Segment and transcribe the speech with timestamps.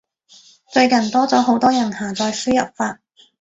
[0.73, 2.99] 最近多咗好多人下載輸入法